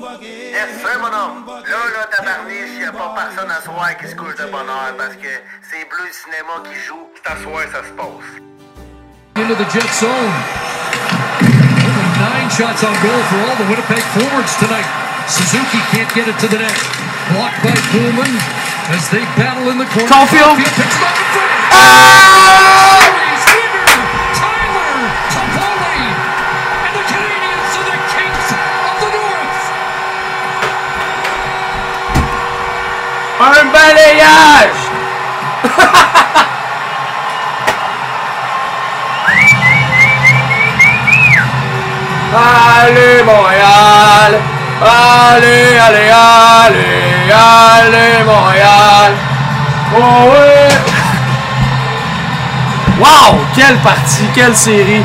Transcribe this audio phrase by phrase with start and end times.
[0.00, 1.44] Yes, sir, mon homme.
[1.46, 5.14] Là, là, tabarniche, y a pas personne à soir qui se couche de bonheur parce
[5.14, 5.28] que
[5.70, 7.06] c'est Bleu Cinéma qui joue.
[7.16, 8.40] C'est à soir, ça se passe.
[9.36, 10.32] into the jet zone.
[12.20, 14.88] Nine shots on goal for all the Winnipeg forwards tonight.
[15.28, 16.76] Suzuki can't get it to the net.
[17.32, 18.32] Blocked by Pullman
[18.94, 20.08] as they battle in the corner.
[20.08, 20.56] Caulfield.
[20.56, 21.50] picks up in front.
[21.76, 22.99] Ah!
[33.42, 34.82] Un balayage!
[42.36, 44.40] allez Montréal!
[44.82, 49.12] Allez, allez, allez, allez Montréal!
[49.96, 50.68] Oh ouais!
[53.00, 53.40] Wow!
[53.54, 55.02] Quelle partie, quelle série!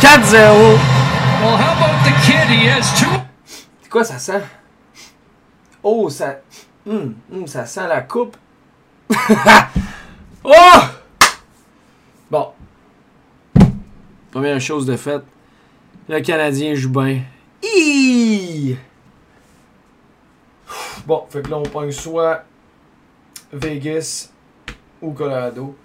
[0.00, 0.78] 4-0!
[1.42, 2.48] Well, how about the kid?
[2.48, 3.10] He has two.
[3.82, 4.44] C'est quoi ça sent?
[5.82, 6.36] Oh, ça.
[6.86, 8.36] Hum, hum, ça sent la coupe.
[10.44, 10.80] oh!
[12.30, 12.48] Bon.
[14.30, 15.22] Première chose de faite.
[16.08, 17.22] Le Canadien joue bien.
[21.06, 22.44] Bon, fait que là, on pogne soit
[23.52, 24.30] Vegas
[25.00, 25.76] ou Colorado.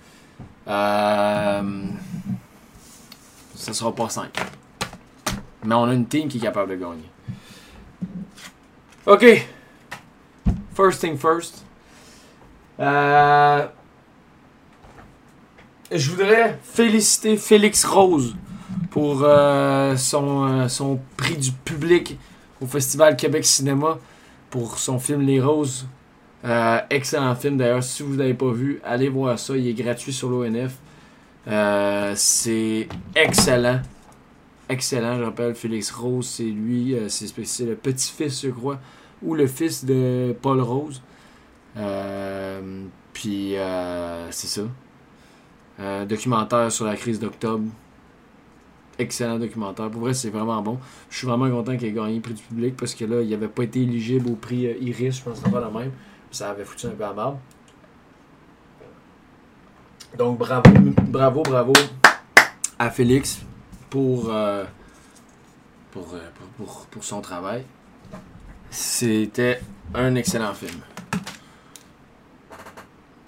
[0.68, 1.88] Euh,
[3.56, 4.32] ça sera pas 5.
[5.66, 7.10] Mais on a une team qui est capable de gagner.
[9.06, 9.48] OK.
[10.78, 11.66] First thing first.
[12.80, 13.66] Euh,
[15.92, 18.36] je voudrais féliciter Félix Rose
[18.92, 22.20] pour euh, son, euh, son prix du public
[22.62, 23.98] au Festival Québec Cinéma
[24.52, 25.88] pour son film Les Roses.
[26.92, 27.82] Excellent film d'ailleurs.
[27.82, 29.58] Si vous ne l'avez pas vu, allez voir ça.
[29.58, 30.76] Il est gratuit sur l'ONF.
[32.16, 33.82] C'est excellent.
[34.70, 38.80] Excellent, je rappelle, Félix Rose, c'est lui, c'est le petit-fils, je crois,
[39.24, 41.02] ou le fils de Paul Rose.
[41.78, 44.62] Euh, puis, euh, c'est ça.
[45.80, 47.66] Euh, documentaire sur la crise d'octobre.
[49.00, 49.90] Excellent documentaire.
[49.92, 50.80] Pour vrai, c'est vraiment bon.
[51.10, 53.30] Je suis vraiment content qu'il ait gagné le prix du public parce que là, il
[53.30, 55.92] n'avait pas été éligible au prix euh, Iris, je pense que pas la même.
[56.32, 57.38] Ça avait foutu un peu à marde.
[60.18, 60.64] Donc, bravo,
[61.10, 61.74] bravo, bravo
[62.80, 63.42] à Félix
[63.90, 64.32] pour,
[65.92, 66.16] pour,
[66.58, 67.64] pour- pour son travail.
[68.70, 69.62] C'était
[69.94, 70.82] un excellent film.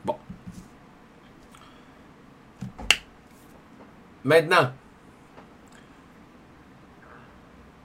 [0.05, 0.15] Bon.
[4.23, 4.71] Maintenant,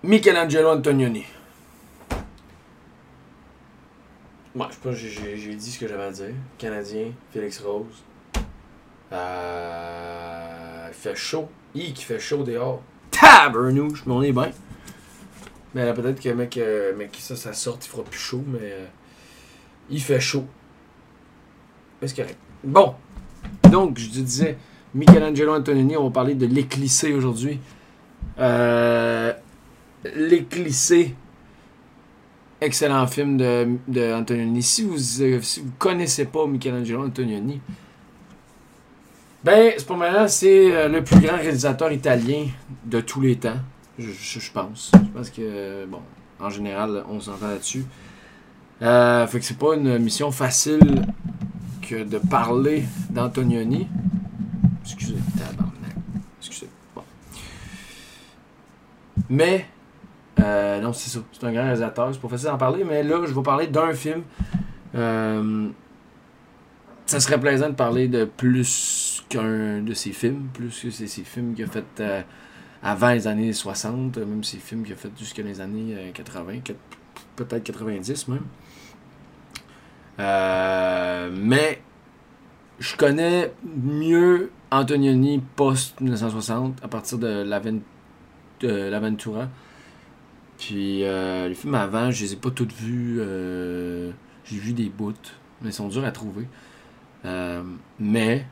[0.02, 1.24] Michelangelo Antonioni.
[4.54, 4.92] Moi, je sais pas,
[5.36, 6.34] j'ai- dit ce que j'avais à dire.
[6.58, 8.04] Canadien, Félix Rose.
[9.12, 11.48] Euh, il fait chaud.
[11.74, 12.82] Hi, qui fait chaud dehors.
[13.10, 14.50] Tabernouche, mais on est bien.
[15.74, 18.86] Mais peut-être que mec, euh, mec, ça, ça sort, il fera plus chaud, mais euh,
[19.90, 20.44] il fait chaud.
[22.00, 22.38] Mais c'est correct.
[22.62, 22.94] Bon.
[23.70, 24.56] Donc, je te disais,
[24.94, 27.58] Michelangelo Antonioni, on va parler de l'éclissé aujourd'hui.
[28.38, 29.32] Euh,
[30.14, 31.14] l'éclissé.
[32.60, 34.60] Excellent film de, de.
[34.60, 37.60] Si vous euh, si vous connaissez pas Michelangelo Antonioni,
[39.42, 42.46] ben, pas mal, c'est le plus grand réalisateur italien
[42.86, 43.58] de tous les temps.
[43.98, 44.90] Je, je- pense.
[44.92, 46.00] Je pense que, bon,
[46.40, 47.84] en général, on s'entend là-dessus.
[48.82, 51.02] Euh, fait que c'est pas une mission facile
[51.80, 53.86] que de parler d'Antonioni.
[54.82, 55.94] Excusez, tabarnak.
[56.40, 56.68] Excusez.
[56.94, 57.02] Bon.
[59.30, 59.66] Mais,
[60.40, 61.20] euh, non, c'est ça.
[61.32, 62.10] C'est un grand réalisateur.
[62.12, 64.22] C'est pas facile d'en parler, mais là, je vais parler d'un film.
[64.96, 65.68] Euh,
[67.06, 71.22] ça serait plaisant de parler de plus qu'un de ses films, plus que c'est ses
[71.22, 72.22] films qu'il a fait euh,
[72.84, 76.12] avant les années 60, euh, même ses films qu'il a fait jusqu'à les années euh,
[76.12, 76.74] 80, quat-
[77.36, 78.42] peut-être 90 même.
[80.20, 81.82] Euh, mais
[82.78, 87.80] je connais mieux Antonioni post-1960 à partir de l'Aven-
[88.60, 89.48] de l'Aventura.
[90.58, 93.16] Puis euh, les films avant, je les ai pas toutes vus.
[93.20, 94.12] euh,
[94.44, 95.12] J'ai vu des bouts,
[95.62, 96.46] mais ils sont durs à trouver.
[97.24, 97.62] Euh,
[97.98, 98.46] mais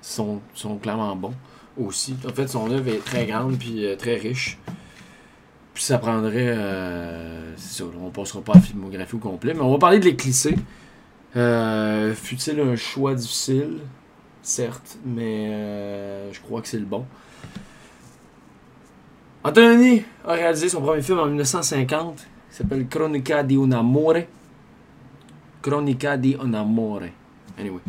[0.00, 1.34] sont, sont clairement bons
[1.78, 2.16] aussi.
[2.26, 4.58] En fait, son œuvre est très grande puis euh, très riche.
[5.74, 6.48] Puis ça prendrait.
[6.48, 9.98] euh, c'est ça, on passera pas à la filmographie au complet, mais on va parler
[9.98, 10.56] de l'éclissé.
[11.36, 13.78] Euh, Fut-il un choix difficile?
[14.42, 17.04] Certes, mais je crois que c'est le bon.
[19.44, 22.26] Antonioni a réalisé son premier film en 1950.
[22.50, 24.14] Il s'appelle Cronica di un amore.
[25.62, 27.02] Di un amore.
[27.58, 27.80] Anyway.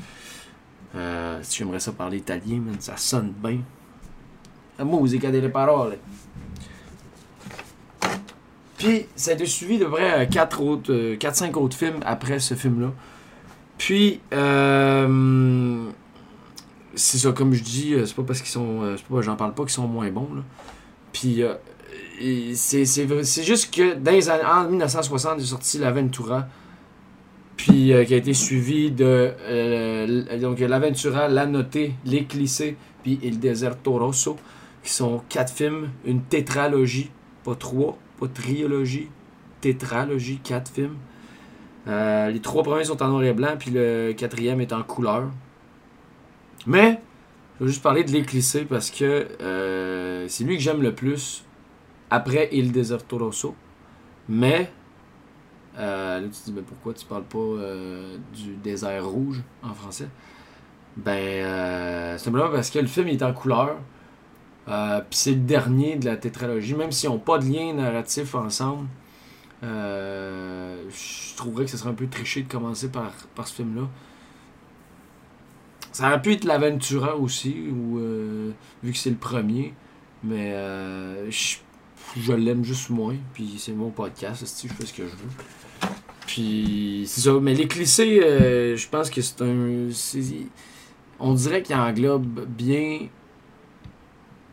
[1.49, 3.59] J'aimerais ça parler italien, ça sonne bien.
[4.79, 5.97] La musica delle parole.
[8.77, 12.93] Puis ça a été suivi de vrai 4 autres, 4-5 autres films après ce film-là.
[13.77, 15.85] Puis, euh,
[16.95, 18.81] c'est ça, comme je dis, euh, c'est pas parce qu'ils sont.
[18.83, 20.29] euh, c'est pas, j'en parle pas qu'ils sont moins bons.
[20.35, 20.41] Là.
[21.13, 21.53] Puis, euh,
[22.53, 26.47] c'est, juste que dans les années, en 1960, est sorti l'Aventura.
[27.55, 29.05] Puis, euh, qui a été suivi de.
[29.05, 34.37] euh, donc, l'Aventura, La Notée, L'Éclissé, puis Il Deserto Rosso,
[34.83, 37.11] qui sont quatre films, une tétralogie,
[37.43, 39.09] pas trois, pas trilogie,
[39.61, 40.97] tétralogie, quatre films.
[41.87, 45.29] Euh, les trois premiers sont en noir et blanc, puis le quatrième est en couleur.
[46.65, 47.01] Mais,
[47.59, 51.43] je vais juste parler de l'éclissé parce que euh, c'est lui que j'aime le plus
[52.09, 53.55] après Il Deserto Rosso.
[54.27, 54.71] Mais,
[55.77, 59.73] euh, là tu te dis, mais pourquoi tu parles pas euh, du désert rouge en
[59.73, 60.09] français?
[60.97, 63.77] Ben, simplement parce que le film est en couleur.
[64.69, 68.35] Euh, puis c'est le dernier de la tétralogie, même s'ils n'ont pas de lien narratif
[68.35, 68.87] ensemble.
[69.63, 73.87] Euh, je trouverais que ce serait un peu triché de commencer par, par ce film-là.
[75.91, 78.51] Ça aurait pu être l'Aventura aussi, ou, euh,
[78.83, 79.73] vu que c'est le premier.
[80.23, 83.15] Mais euh, je, l'aime juste moins.
[83.33, 85.89] Puis c'est mon podcast, je fais ce que je veux.
[86.27, 87.33] Puis c'est ça.
[87.41, 89.89] Mais l'éclissé, euh, je pense que c'est un.
[91.19, 93.07] On dirait qu'il englobe bien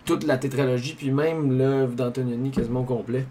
[0.06, 3.26] toute la tétralogie, puis même l'œuvre d'Antonioni quasiment complet.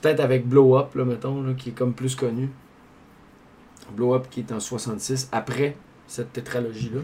[0.00, 2.48] Peut-être avec Blow Up, là, mettons, là, qui est comme plus connu.
[3.94, 5.76] Blow Up qui est en 66, après
[6.06, 7.00] cette tétralogie-là.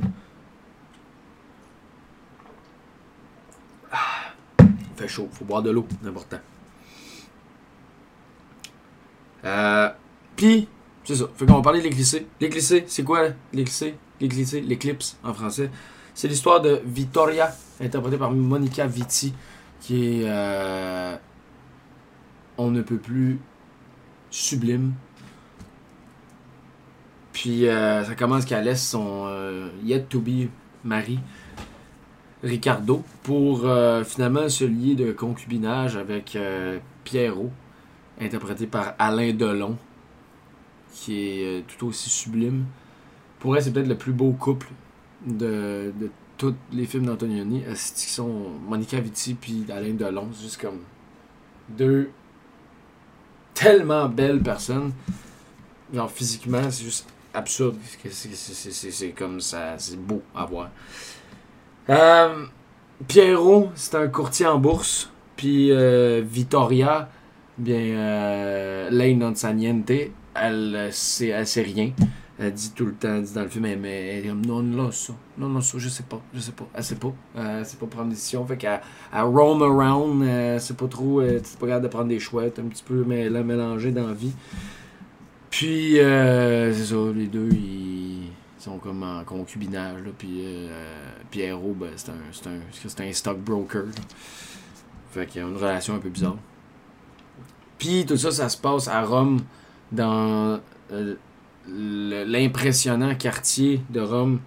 [3.93, 4.67] Ah,
[4.97, 6.39] fait chaud, faut boire de l'eau, important.
[9.45, 9.89] Euh,
[10.37, 10.69] Puis,
[11.05, 11.25] c'est ça.
[11.35, 12.27] Fait qu'on va parler de l'éclissé.
[12.41, 15.71] L'éclissé, c'est quoi l'éclissé L'éclissé, l'éclipse en français.
[16.15, 19.33] C'est l'histoire de Vittoria, interprétée par Monica Vitti,
[19.81, 20.25] qui est.
[20.29, 21.17] euh,
[22.59, 23.39] on ne peut plus
[24.31, 24.93] sublime.
[27.33, 30.49] Puis euh, ça commence qu'elle laisse son euh, yet to be
[30.85, 31.19] mari,
[32.43, 33.67] Ricardo, pour
[34.05, 36.39] finalement se lier de concubinage avec
[37.05, 37.51] Pierrot,
[38.19, 39.77] interprété par Alain Delon,
[40.93, 42.65] qui est tout aussi sublime.
[43.41, 44.69] Pour elle, c'est peut-être le plus beau couple
[45.27, 45.93] de
[46.41, 47.63] tous les films d'Antonioni.
[47.63, 48.33] Qui sont
[48.67, 50.29] Monica Vitti puis Alain Delon.
[50.33, 50.81] C'est juste comme
[51.69, 52.11] deux
[53.53, 54.93] tellement belles personnes.
[55.93, 57.77] Genre physiquement, c'est juste absurde.
[58.11, 60.71] C'est- comme ça, c'est beau à voir.
[61.91, 62.47] Euh,
[63.07, 65.11] Pierrot, c'est un courtier en bourse.
[65.37, 67.11] Puis euh, Vittoria,
[67.59, 69.91] bien, euh, lei non sa niente,
[70.35, 71.93] elle, elle sait rien.
[72.43, 74.63] Elle dit tout le temps, elle dit dans le film, elle, mais elle comme, non,
[74.63, 77.59] non, ça, non, non, ça, je sais pas, je sais pas, elle sait pas, euh,
[77.59, 78.81] elle sait pas prendre des décisions, fait qu'elle
[79.13, 82.59] elle roam around, euh, c'est pas trop, euh, tu pas capable de prendre des chouettes,
[82.59, 84.33] un petit peu mais la mélanger dans la vie.
[85.51, 90.95] Puis, euh, c'est ça, les deux, ils sont comme en concubinage, là, puis euh,
[91.31, 94.03] Pierrot, ben, c'est un, un, un stockbroker, là.
[95.11, 96.37] Fait qu'il y a une relation un peu bizarre.
[97.79, 99.41] Puis tout ça, ça se passe à Rome,
[99.93, 100.61] dans
[100.93, 101.17] euh,
[101.73, 104.41] l'impressionnant quartier de Rome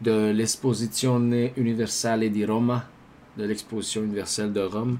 [0.00, 2.84] de l'Esposizione Universale di Roma,
[3.38, 4.98] de l'exposition universelle de Rome,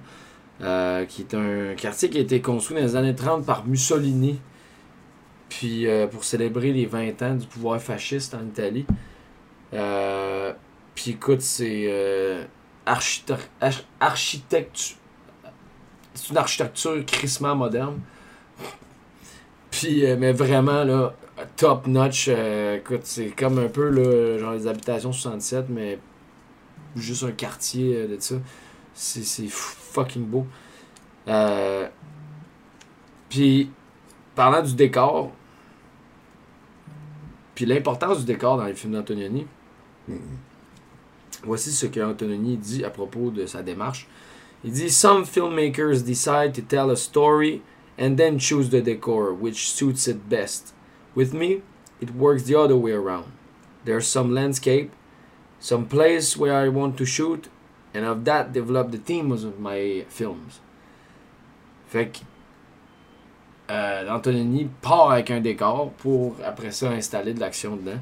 [0.61, 4.41] euh, qui est un quartier qui a été construit dans les années 30 par Mussolini,
[5.49, 8.87] puis euh, pour célébrer les 20 ans du pouvoir fasciste en Italie.
[9.73, 10.53] Euh,
[10.95, 12.47] puis écoute, c'est
[12.87, 14.97] architect- arch- architectu-
[16.15, 17.99] c'est une architecture crissement moderne.
[19.73, 21.15] Puis, mais vraiment, là,
[21.57, 22.27] top notch.
[22.29, 25.99] euh, écoute, c'est comme un peu, là, genre les habitations 67, mais
[26.97, 28.37] juste un quartier euh, de ça.
[28.95, 30.47] C'est fucking beau.
[31.27, 31.89] Euh,
[33.29, 33.71] puis,
[34.35, 35.33] parlant du décor,
[37.55, 39.47] puis l'importance du décor dans les films d'Antonioni,
[41.43, 44.09] voici ce que Antonioni dit à propos de sa démarche.
[44.65, 47.63] Il dit Some filmmakers decide to tell a story
[47.99, 50.75] and then choose the decor which suits it best.
[51.15, 51.63] With me,
[52.01, 53.33] it works the other way around.
[53.85, 54.91] There's some landscape,
[55.61, 57.49] some place where I want to shoot,
[57.93, 60.61] and of that develop the themes of my films.
[61.89, 62.21] Fait que
[63.71, 68.01] euh, Antonini part avec un décor pour après ça installer de l'action dedans.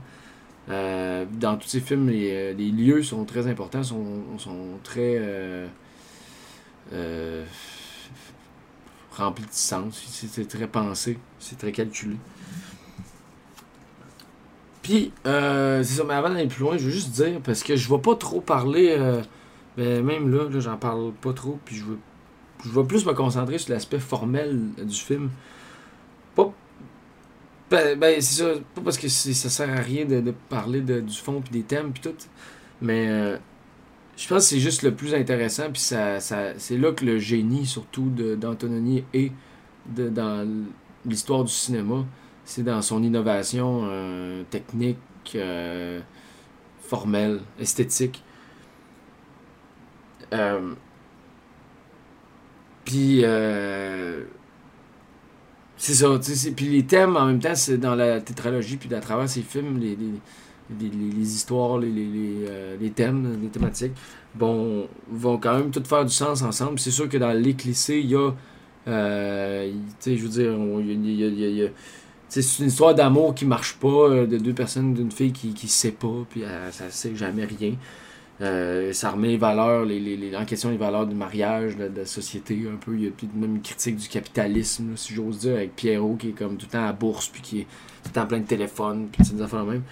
[0.71, 5.19] Euh, dans tous ses films, les, euh, les lieux sont très importants, sont, très
[6.93, 7.45] euh,
[9.13, 10.01] remplis de sens.
[10.07, 12.17] C'est très pensé, c'est très calculé.
[14.83, 17.77] Puis, euh, c'est ça, mais avant d'aller plus loin, je veux juste dire, parce que
[17.77, 19.23] je vais pas trop parler, euh,
[19.77, 21.99] ben, même là, là j'en parle pas trop, puis je veux
[22.65, 25.31] je vais plus me concentrer sur l'aspect formel du film.
[26.35, 26.53] Pas.
[27.71, 28.55] Ben, ben, c'est ça.
[28.75, 32.03] Pas parce que ça sert à rien de, parler du fond puis des thèmes puis
[32.03, 32.17] tout.
[32.81, 33.37] Mais euh,
[34.17, 35.71] je pense que c'est juste le plus intéressant.
[35.73, 39.33] Puis ça, ça, c'est là que le génie, surtout d'Antononi, est
[39.87, 40.49] dans
[41.05, 42.05] l'histoire du cinéma.
[42.45, 44.99] C'est dans son innovation euh, technique,
[45.37, 46.01] euh,
[46.81, 48.23] formelle, esthétique.
[50.33, 50.75] Euh,
[52.85, 53.25] puis,
[55.77, 56.09] c'est ça.
[56.57, 59.79] Puis les thèmes, en même temps, c'est dans la tétralogie, puis à travers ces films,
[59.79, 63.93] les, les, les, histoires, les, les, les, thèmes, les thématiques,
[64.35, 66.79] bon, vont quand même tout faire du sens ensemble.
[66.79, 68.33] C'est sûr que dans les clichés, il y a.
[68.85, 68.91] Tu
[70.01, 71.69] sais, je veux dire, il y a, y a, y a
[72.41, 75.93] c'est une histoire d'amour qui marche pas, de deux personnes, d'une fille qui, qui sait
[75.93, 77.75] pas, puis ça sait jamais rien.
[78.43, 82.07] Euh, ça remet les valeurs, les, les, en question les valeurs du mariage, de, la
[82.07, 82.95] société, un peu.
[82.95, 86.33] Il y a même une critique du capitalisme, si j'ose dire, avec Pierrot qui est
[86.33, 87.65] comme tout le temps à bourse, puis qui est
[88.03, 89.83] tout le temps plein de téléphones, puis des affaires même.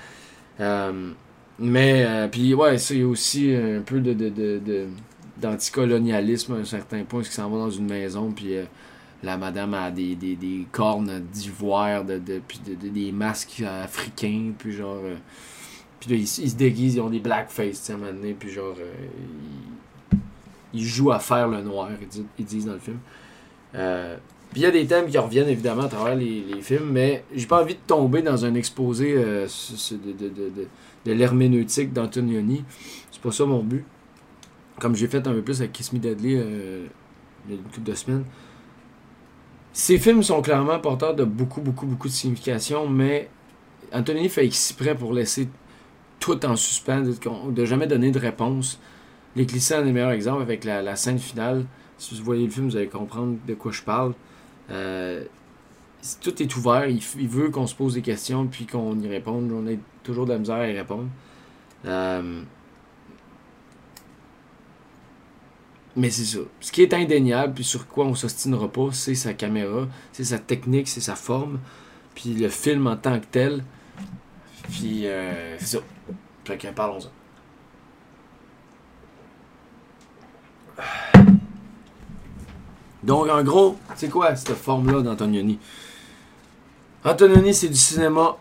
[0.59, 1.13] Euh,
[1.61, 4.87] mais, euh, puis ouais, ça, il y a aussi un peu de, de, de,
[5.41, 8.55] d'anticolonialisme à un certain point, parce qu'il s'en va dans une maison, puis
[9.23, 14.73] la madame a des, des, des cornes d'ivoire, de, de, puis des masques africains, puis
[14.73, 15.01] genre.
[16.01, 20.17] Puis là, ils, se déguisent, ils ont des blackface, tu sais, puis genre, euh,
[20.73, 21.91] ils, jouent à faire le noir,
[22.39, 22.99] ils disent, dans le film.
[23.75, 24.17] Euh,
[24.51, 27.47] puis il y a des thèmes qui reviennent évidemment à travers les, films, mais j'ai
[27.47, 29.47] pas envie de tomber dans un exposé euh,
[29.93, 30.69] de, de, de,
[31.05, 32.65] de l'herméneutique d'Antonioni.
[33.13, 33.85] C'est pas ça mon but.
[34.79, 37.91] Comme j'ai fait un peu plus avec Kiss Me Deadly il y a une couple
[37.91, 38.25] de semaines.
[39.73, 43.29] Ces films sont clairement porteurs de beaucoup, beaucoup, beaucoup de signification, mais
[43.93, 45.49] Antonioni fait exprès pour laisser
[46.19, 47.05] tout en suspens,
[47.51, 48.79] de, jamais donner de réponse.
[49.37, 51.65] Les en est le meilleur exemple avec la, scène finale.
[51.99, 54.15] Si vous voyez le film, vous allez comprendre de quoi je parle.
[54.71, 55.25] Euh,
[56.21, 56.87] tout est ouvert.
[56.89, 59.51] Il, veut qu'on se pose des questions puis qu'on y réponde.
[59.53, 61.09] On a toujours de la misère à y répondre.
[61.87, 62.43] Euh,
[65.97, 66.39] mais c'est ça.
[66.61, 70.39] Ce qui est indéniable, puis sur quoi on s'ostinera pas, c'est sa caméra, c'est sa
[70.39, 71.59] technique, c'est sa forme,
[72.15, 73.65] puis le film en tant que tel.
[74.71, 75.79] Puis, euh, c'est ça.
[76.45, 77.11] Fait que parlons-en.
[83.03, 85.59] Donc, en gros, c'est quoi cette forme-là d'Antonioni?
[87.05, 88.37] Antonioni, c'est du cinéma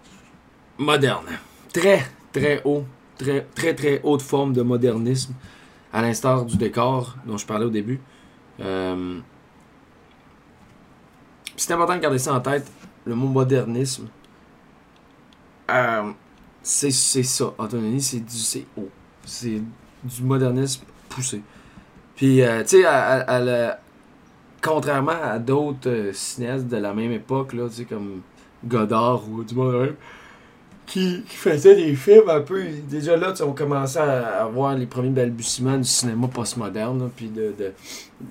[0.77, 1.25] moderne.
[1.73, 2.83] Très, très haut.
[3.17, 5.33] Très, très, très haute forme de modernisme.
[5.91, 7.99] À l'instar du décor dont je parlais au début.
[8.59, 9.19] Euh,
[11.55, 12.71] c'est important de garder ça en tête.
[13.05, 14.07] Le mot modernisme.
[15.69, 16.11] Euh,
[16.61, 17.53] c'est ça.
[17.57, 18.89] Antonini, c'est du haut.
[19.25, 19.61] C'est
[20.03, 21.41] du modernisme poussé.
[22.15, 23.77] Puis, euh, tu sais,
[24.61, 28.21] contrairement à d'autres euh, cinéastes de la même époque, là, comme
[28.65, 29.95] Godard ou du monde
[30.89, 32.63] qui, faisaient des films un peu.
[32.89, 37.71] Déjà là, on commençait à avoir les premiers balbutiements du cinéma postmoderne, puis de, de,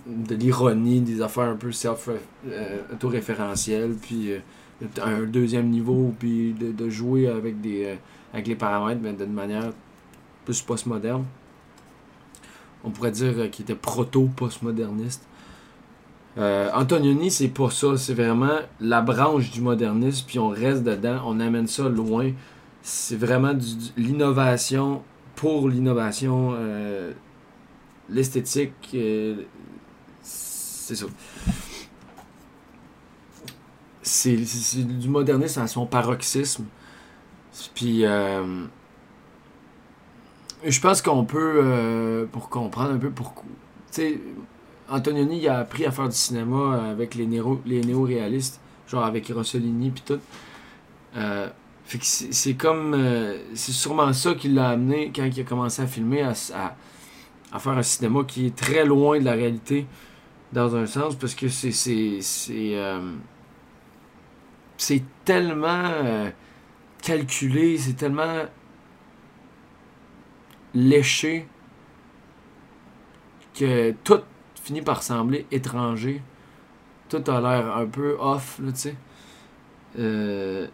[0.06, 4.32] de l'ironie, des affaires un peu self-autoréférentielles, puis
[5.02, 7.96] un deuxième niveau, puis de, jouer avec des
[8.32, 9.72] avec les paramètres, mais d'une manière
[10.44, 11.24] plus postmoderne.
[12.84, 15.26] On pourrait dire euh, qu'il était proto-postmoderniste.
[16.38, 17.96] Euh, Antonioni, c'est pas ça.
[17.96, 22.30] C'est vraiment la branche du modernisme, puis on reste dedans, on amène ça loin.
[22.82, 23.52] C'est vraiment
[23.96, 25.02] l'innovation
[25.34, 26.52] pour l'innovation.
[26.54, 27.12] Euh,
[28.08, 29.42] l'esthétique, euh,
[30.22, 31.06] c'est ça.
[34.02, 36.64] C'est du modernisme à son paroxysme.
[37.74, 38.04] Puis,
[40.64, 43.44] je pense qu'on peut, pour comprendre un peu pourquoi.
[43.92, 44.20] Tu
[44.90, 49.28] Antonioni il a appris à faire du cinéma avec les, néo, les néo-réalistes, genre avec
[49.28, 50.20] Rossellini puis tout.
[51.16, 51.48] Euh,
[52.00, 52.96] c'est comme.
[53.54, 56.34] c'est sûrement ça qui l'a amené quand il a commencé à filmer, à,
[57.52, 59.86] à, faire un cinéma qui est très loin de la réalité,
[60.52, 61.72] dans un sens, parce que c'est.
[61.72, 62.18] C'est,
[64.76, 66.30] c'est tellement
[67.02, 68.44] calculé, c'est tellement
[70.74, 71.48] léché
[73.54, 74.20] que tout
[74.68, 76.20] finit par sembler étranger.
[77.08, 78.94] Tout a l'air un peu off, tu sais.
[79.98, 80.66] Euh...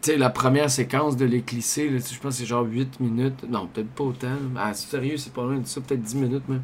[0.00, 3.44] Tu sais, la première séquence de l'éclissé, je pense que c'est genre 8 minutes.
[3.48, 4.36] Non, peut-être pas autant.
[4.56, 6.62] Ah, sérieux, c'est pas loin de ça, peut-être 10 minutes même.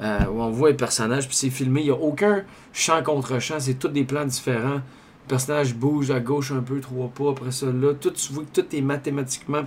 [0.00, 1.80] Euh, où on voit les personnages, puis c'est filmé.
[1.80, 2.44] Il n'y a aucun
[2.74, 4.82] champ contre champ, c'est tous des plans différents.
[5.24, 7.66] Le personnage bouge à gauche un peu, trois pas après ça.
[7.66, 9.62] Là, tout, tu vois que tout est mathématiquement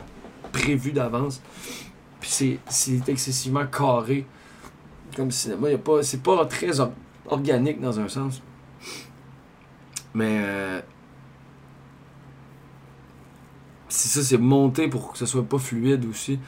[0.51, 1.41] prévu d'avance.
[2.19, 4.25] Puis c'est excessivement carré
[5.15, 5.69] comme cinéma.
[5.69, 6.91] Y a pas, c'est pas très or-
[7.27, 8.41] organique dans un sens.
[10.13, 10.81] Mais euh,
[13.87, 16.39] c'est ça, c'est monté pour que ce soit pas fluide aussi.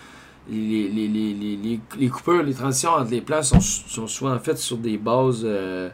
[0.50, 4.78] Les, les, les, les, coupures, les transitions entre les plans sont, sont souvent faites sur
[4.78, 5.90] des bases euh,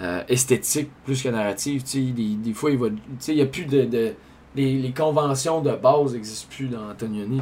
[0.00, 1.82] euh, esthétiques plus que narratives.
[1.92, 2.88] Des, des fois, il va.
[3.28, 3.84] N'y a plus de.
[3.84, 4.12] de
[4.54, 7.40] les, les conventions de base n'existent plus dans Antonioni.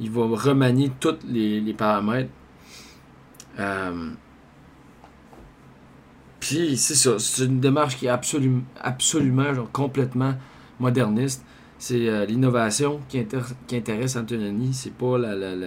[0.00, 2.30] Il va remanier tous les, les paramètres.
[3.58, 4.10] Euh,
[6.40, 10.34] puis c'est ça, c'est une démarche qui est absolument, absolument genre, complètement
[10.78, 11.44] moderniste.
[11.78, 13.24] C'est euh, l'innovation qui,
[13.66, 15.34] qui intéresse Antonioni, c'est pas la.
[15.34, 15.66] la, la-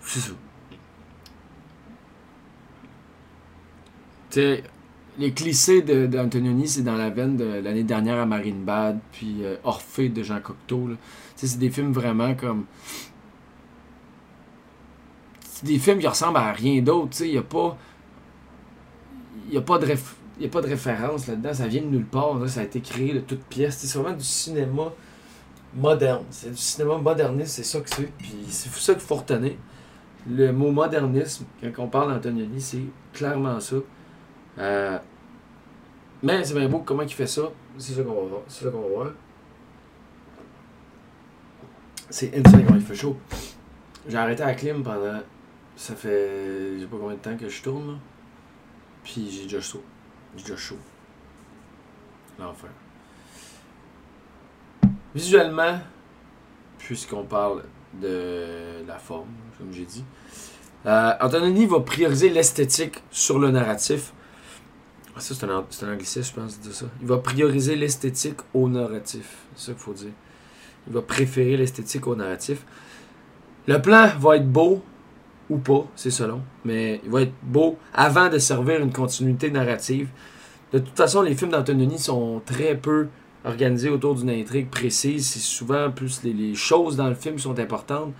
[0.00, 0.32] C'est ça.
[4.30, 4.62] Tu sais,
[5.18, 9.56] les clichés d'Antonioni, c'est dans la veine de l'année dernière à Marine Bad, puis euh,
[9.64, 10.90] Orphée de Jean Cocteau.
[11.36, 12.64] c'est des films vraiment comme.
[15.40, 17.16] C'est des films qui ressemblent à rien d'autre.
[17.20, 17.76] Il n'y a pas.
[19.50, 19.86] Il a pas de
[20.40, 23.14] y a pas de référence là-dedans, ça vient de nulle part, ça a été créé
[23.14, 23.78] de toutes pièces.
[23.78, 24.92] C'est vraiment du cinéma
[25.76, 26.24] moderne.
[26.30, 28.10] C'est du cinéma moderniste, c'est ça que c'est.
[28.18, 29.52] Puis c'est ça qu'il faut retenir.
[30.28, 33.76] Le mot modernisme, quand on parle d'Antonioni, c'est clairement ça.
[34.58, 34.98] Euh,
[36.22, 37.42] mais c'est bien beau comment il fait ça.
[37.78, 38.40] C'est ça qu'on va voir.
[38.48, 39.08] C'est ça qu'on va voir.
[42.10, 43.16] C'est insane quand il fait chaud.
[44.06, 45.20] J'ai arrêté la clim pendant.
[45.76, 46.76] Ça fait.
[46.76, 47.98] Je sais pas combien de temps que je tourne.
[49.02, 49.82] Puis j'ai déjà chaud.
[50.36, 50.78] J'ai déjà chaud.
[52.38, 52.70] L'enfer.
[55.14, 55.78] Visuellement,
[56.78, 57.62] puisqu'on parle
[58.00, 60.04] de la forme, comme j'ai dit,
[60.86, 64.12] euh, Antonini va prioriser l'esthétique sur le narratif.
[65.16, 66.86] Ah, Ça, c'est un, c'est un je pense, de ça.
[67.00, 69.36] Il va prioriser l'esthétique au narratif.
[69.54, 70.12] C'est ça qu'il faut dire.
[70.86, 72.64] Il va préférer l'esthétique au narratif.
[73.66, 74.82] Le plan va être beau
[75.48, 80.08] ou pas, c'est selon, mais il va être beau avant de servir une continuité narrative.
[80.72, 83.08] De toute façon, les films d'Antonini sont très peu
[83.44, 85.26] organisés autour d'une intrigue précise.
[85.26, 88.12] C'est souvent plus les, choses dans le film sont importantes.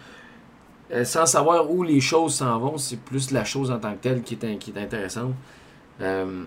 [0.93, 4.01] Euh, sans savoir où les choses s'en vont, c'est plus la chose en tant que
[4.03, 5.33] telle qui est, qui est intéressante.
[6.01, 6.45] Euh,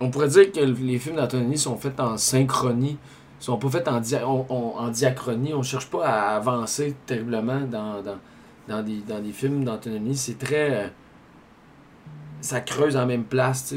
[0.00, 2.96] on pourrait dire que les films d'Antonini sont faits en synchronie,
[3.38, 8.02] sont pas faits en, dia- on- on- cherche pas à avancer terriblement dans,
[8.68, 10.16] dans, des, films d'Antonini.
[10.16, 10.84] C'est très.
[10.84, 10.88] euh,
[12.40, 13.74] ça creuse en même place,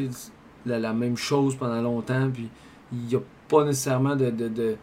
[0.65, 2.49] la, même chose pendant longtemps, puis
[2.93, 4.77] il n'y a pas nécessairement de,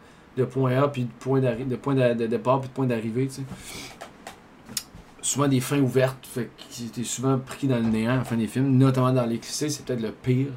[0.44, 3.40] point A, puis de point, de point de, départ, puis de point d'arrivée, tu.
[5.22, 8.36] Souvent des fins ouvertes, fait que t'es souvent pris dans le néant à la fin
[8.36, 10.48] des films, notamment dans les clichés, c'est peut-être le pire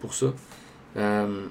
[0.00, 0.26] pour ça.
[0.96, 1.46] Euh,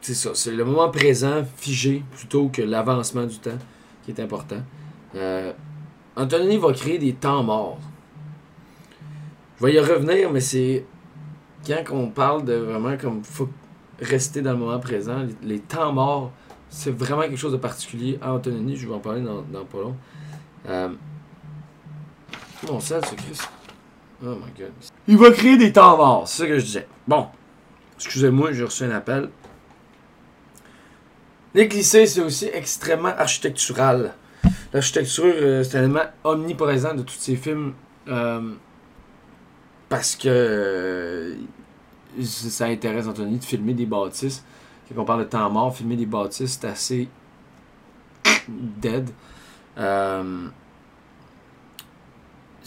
[0.00, 3.58] c'est ça, c'est le moment présent figé plutôt que l'avancement du temps
[4.04, 4.62] qui est important.
[5.14, 5.52] Euh,
[6.16, 7.78] va créer des temps morts.
[9.58, 10.84] Je vais y revenir, mais c'est
[11.66, 13.48] quand on parle de vraiment comme faut
[14.00, 16.32] rester dans le moment présent, les, temps morts,
[16.68, 18.76] c'est vraiment quelque chose de particulier à Antonini.
[18.76, 19.96] Je vais en parler dans, dans pas long.
[20.68, 20.88] Euh,
[22.70, 22.78] Oh.
[25.06, 26.88] Il va créer des temps morts, c'est ça que je disais.
[27.06, 27.26] Bon,
[27.96, 29.28] excusez-moi, j'ai reçu un appel.
[31.54, 34.14] Les clichés, c'est aussi extrêmement architectural.
[34.72, 37.74] L'architecture, euh, c'est un élément omniprésent de tous ces films.
[38.08, 38.54] euh,
[39.88, 41.34] parce que euh,
[42.22, 44.44] ça intéresse Anthony de filmer des bâtisses.
[44.88, 47.08] Quand on parle de temps mort, filmer des bâtisses, c'est assez
[48.48, 49.10] dead.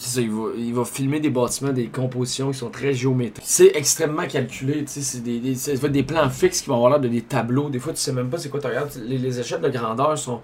[0.00, 3.44] C'est ça, il va, il va filmer des bâtiments, des compositions qui sont très géométriques.
[3.44, 7.08] C'est extrêmement calculé, tu sais, c'est des, des plans fixes qui vont avoir l'air de
[7.08, 7.68] des tableaux.
[7.68, 8.92] Des fois, tu sais même pas c'est quoi tu regardes.
[9.04, 10.38] Les, les échelles de grandeur sont.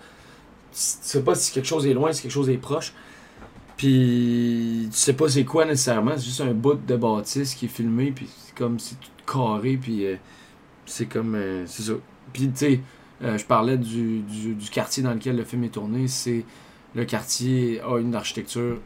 [0.73, 2.93] Tu sais pas si quelque chose est loin, si quelque chose est proche.
[3.77, 7.69] Puis tu sais pas c'est quoi nécessairement, c'est juste un bout de bâtisse qui est
[7.69, 10.17] filmé, puis c'est comme c'est tout carré, puis euh,
[10.85, 11.37] c'est comme.
[11.37, 11.93] euh, c'est ça.
[12.33, 12.81] Puis tu sais,
[13.23, 16.45] euh, je parlais du, du, du quartier dans lequel le film est tourné, c'est.
[16.97, 18.79] Le quartier a une architecture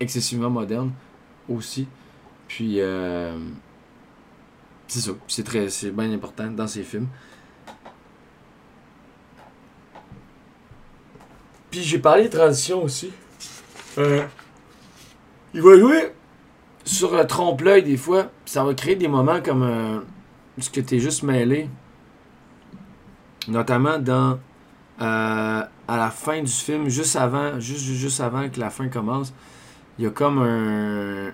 [0.00, 0.92] excessivement moderne
[1.48, 1.86] aussi.
[2.48, 3.38] Puis euh,
[4.88, 7.08] c'est ça, c'est très c'est bien important dans ces films.
[11.70, 13.10] Puis j'ai parlé de transition aussi.
[13.98, 14.24] Euh,
[15.54, 16.12] il va jouer
[16.84, 18.30] sur le trompe-l'œil des fois.
[18.44, 20.00] Ça va créer des moments comme euh,
[20.58, 21.68] ce que t'es juste mêlé.
[23.48, 24.38] Notamment dans
[25.00, 29.32] euh, à la fin du film, juste avant, juste, juste avant que la fin commence,
[29.98, 31.32] il y a comme un.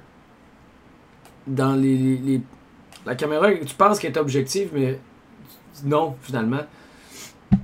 [1.46, 1.96] Dans les.
[1.96, 2.40] les- les-
[3.04, 4.98] la caméra, tu penses qu'elle est objective, mais
[5.84, 6.60] non, finalement.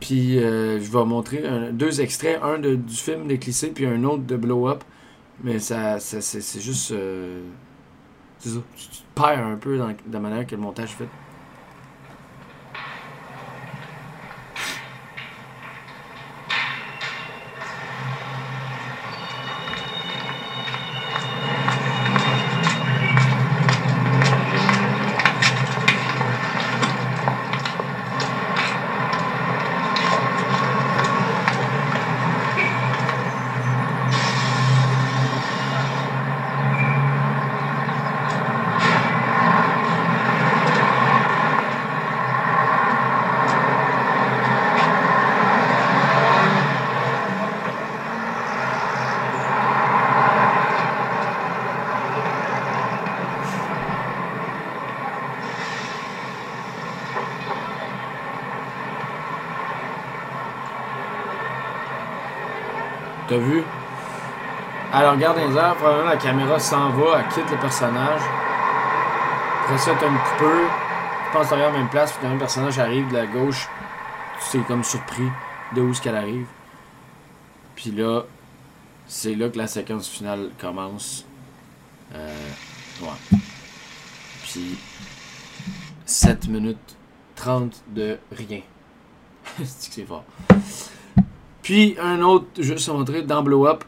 [0.00, 4.24] Puis euh, je vais montrer deux extraits, un de- du film d'Éclissé, puis un autre
[4.24, 4.82] de Blow Up.
[5.44, 6.90] Mais ça, ça- c'est juste.
[6.90, 7.40] euh,
[8.42, 8.58] tu te
[9.14, 11.08] perds un peu dans, dans la manière que le montage est fait.
[63.28, 63.62] T'as vu?
[64.94, 68.22] Elle regarde les airs, probablement la caméra s'en va, elle quitte le personnage.
[69.64, 70.70] Après ça, t'as une coupeur.
[71.26, 73.68] Tu penses que la même place, puis quand le personnage arrive de la gauche,
[74.50, 75.28] tu es comme surpris
[75.74, 76.46] de où est-ce qu'elle arrive.
[77.76, 78.22] Puis là,
[79.06, 81.26] c'est là que la séquence finale commence.
[82.14, 82.50] Euh,
[83.02, 83.38] ouais.
[84.44, 84.78] Puis
[86.06, 86.96] 7 minutes
[87.36, 88.62] 30 de rien.
[89.64, 90.24] c'est que c'est fort.
[91.68, 93.84] Puis un autre, juste montrer, dans Blow Up,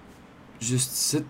[0.61, 1.25] juste ici.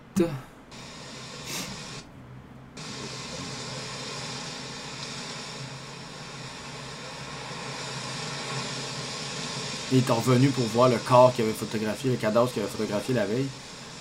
[9.92, 13.14] Il est revenu pour voir le corps qu'il avait photographié, le cadavre qu'il avait photographié
[13.14, 13.46] la veille.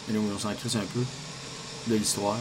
[0.09, 0.53] Et là, on s'en un
[0.91, 1.03] peu
[1.85, 2.37] de l'histoire.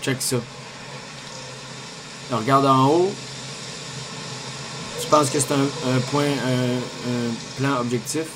[0.00, 0.36] Check ça.
[2.32, 3.12] Regarde en haut.
[5.14, 8.26] Tu penses que c'est un, point, un, plan objectif?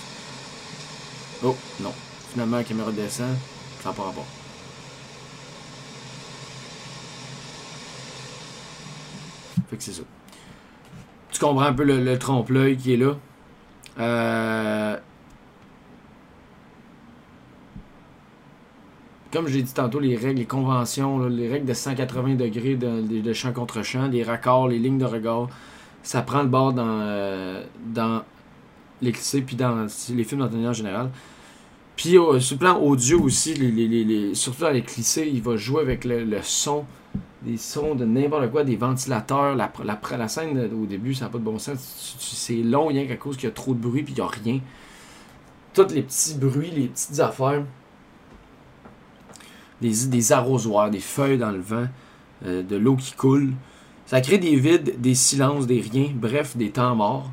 [1.42, 1.92] Oh, non.
[2.30, 3.34] Finalement, la caméra descend.
[3.82, 4.26] Ça n'a pas rapport.
[9.68, 10.02] Fait que c'est ça.
[11.32, 13.16] Tu comprends un peu le, trompe-l'œil qui est là?
[13.98, 14.96] Euh...
[19.32, 23.20] Comme j'ai dit tantôt, les règles, les conventions, les règles de 180 degrés de, de-
[23.20, 25.48] de champ contre champ, les raccords, les lignes de regard,
[26.02, 28.22] ça prend le bord dans, euh, dans
[29.02, 31.10] l'éclissé puis dans les films d'Anthony en général.
[31.96, 35.42] Puis euh, sur le plan audio aussi, les, les- les- les- surtout dans l'éclissé, il
[35.42, 36.84] va jouer avec le, son,
[37.42, 39.56] des sons de n'importe quoi, des ventilateurs.
[39.56, 42.16] La, la, scène au début, ça n'a pas de bon sens.
[42.20, 44.28] C'est long, rien qu'à cause qu'il y a trop de bruit puis il n'y a
[44.28, 44.60] rien.
[45.74, 47.62] Tous les petits bruits, les petites affaires.
[49.80, 51.86] Des, des arrosoirs, des feuilles dans le vent,
[52.44, 53.52] euh, de l'eau qui coule.
[54.08, 57.30] Ça crée des vides, des silences, des riens, bref, des temps morts.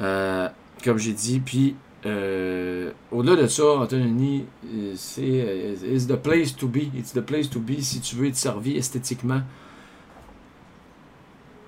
[0.00, 0.48] Euh,
[0.82, 6.66] comme j'ai dit, puis euh, au-delà de ça, Antonini, euh, c'est it's the place to
[6.66, 6.84] be.
[6.96, 9.42] It's the place to be si tu veux être servi esthétiquement.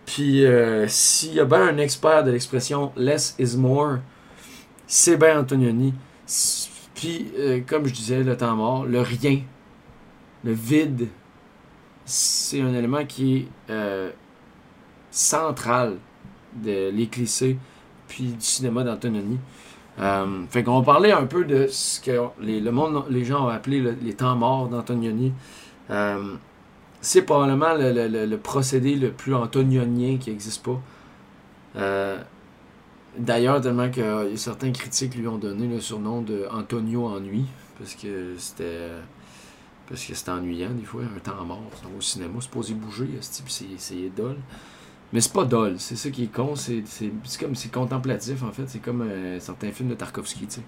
[0.07, 0.42] Puis
[0.88, 3.98] s'il y a bien un expert de l'expression less is more,
[4.87, 5.92] c'est bien Antonioni.
[6.94, 7.31] Puis
[7.68, 9.42] comme je disais, le temps mort, le rien,
[10.44, 11.09] le vide,
[12.07, 14.12] c'est un élément qui est
[15.11, 15.96] central
[16.55, 17.59] de l'éclissé
[18.09, 19.38] puis du cinéma d'Antononi.
[20.01, 23.49] Euh, fait qu'on parler un peu de ce que les, le monde, les gens ont
[23.49, 25.33] appelé le- les temps morts d'Antonioni.
[25.90, 26.35] Euh,
[27.01, 30.81] c'est probablement le, procédé le plus antonionien qui n'existe pas.
[31.77, 32.18] Euh,
[33.18, 37.44] D'ailleurs, tellement que euh, certains critiques lui ont donné le surnom de Antonio Ennui,
[37.79, 38.90] parce que c'était
[39.88, 41.61] parce que c'était ennuyant des fois, un temps mort
[41.96, 44.37] au cinéma, c'est posé bouger, puis c'est c'est dole.
[45.12, 46.85] Mais c'est pas dole, c'est ça qui est con, c'est
[47.40, 50.62] comme c'est contemplatif en fait, c'est comme euh, certains films de Tarkovsky, tu sais.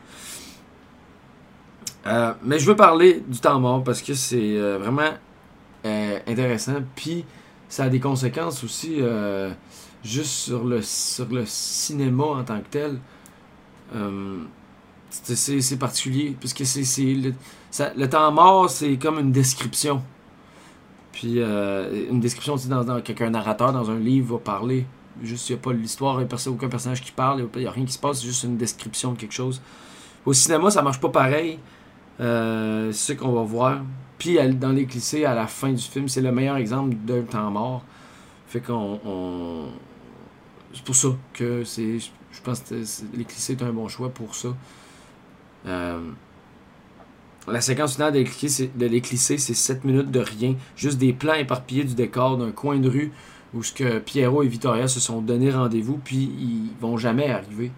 [2.06, 5.12] Euh, mais je veux parler du temps mort parce que c'est euh, vraiment
[5.86, 7.24] euh, intéressant, puis
[7.68, 8.98] ça a des conséquences aussi
[10.04, 12.98] juste sur le, sur le cinéma en tant que tel.
[15.10, 16.82] C'est- particulier, parce que c'est
[17.96, 20.02] le temps mort, c'est comme une description.
[21.12, 24.86] Puis euh, une description, tu sais, dans, dans, qu'un narrateur dans un livre va parler.
[25.22, 27.66] Juste, il n'y a pas l'histoire, il n'y a aucun personnage qui parle, il n'y
[27.66, 29.60] a, rien qui se passe, c'est juste une description de quelque chose.
[30.24, 31.58] Au cinéma, ça marche pas pareil.
[32.20, 33.80] Euh, c'est ce qu'on va voir.
[34.18, 37.50] Puis dans les clichés, à la fin du film, c'est le meilleur exemple d'un temps
[37.50, 37.84] mort.
[38.46, 39.00] Fait qu'on.
[39.04, 39.66] on-
[40.72, 41.98] C'est pour ça que c'est.
[41.98, 42.74] Je pense que
[43.14, 44.48] les clichés est un bon choix pour ça.
[45.66, 46.00] Euh,
[47.48, 50.54] la séquence finale de de l'éclissé, c'est 7 minutes de rien.
[50.76, 53.12] Juste des plans éparpillés du décor d'un coin de rue
[53.54, 57.70] où ce que Pierrot et Victoria se sont donné rendez-vous, puis ils vont jamais arriver.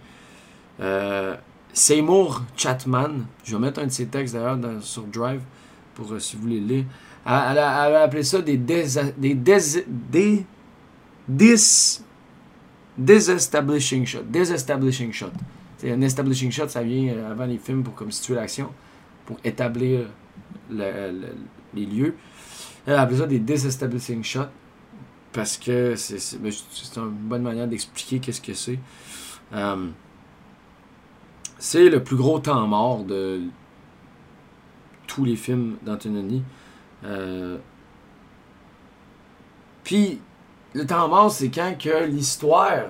[0.81, 1.35] Euh,
[1.73, 5.41] Seymour Chatman, je vais mettre un de ses textes d'ailleurs sur Drive
[5.95, 6.85] pour euh, si vous voulez le lire.
[7.27, 8.85] Elle, a, appelé ça des des
[9.17, 10.47] des des, des
[11.27, 12.01] dis
[12.97, 14.23] disestablishing shot.
[14.29, 15.33] Disestablishing shot.
[15.85, 18.71] Un establishing shot, ça vient euh, avant les films pour comme situer l'action,
[19.27, 20.07] pour établir
[20.71, 21.35] le- le-
[21.75, 22.15] les lieux.
[22.87, 24.41] Elle a appelé ça des disestablishing shots
[25.33, 25.95] parce que
[26.39, 28.79] ben, c'est une bonne manière d'expliquer qu'est-ce que c'est.
[29.53, 29.89] Euh,
[31.59, 33.41] c'est le plus gros temps mort de
[35.07, 36.43] tous les films d'Antonioni.
[37.05, 37.59] Euh,
[39.83, 40.19] Puis,
[40.75, 42.87] le temps mort, c'est quand que l'histoire.